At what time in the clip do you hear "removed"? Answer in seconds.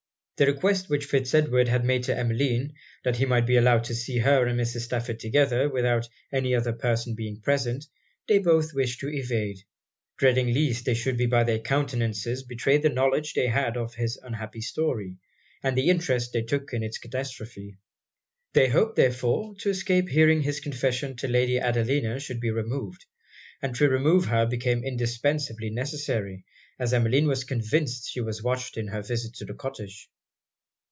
22.49-23.05